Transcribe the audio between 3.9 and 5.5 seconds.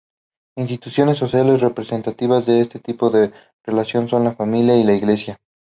son la familia y la iglesia.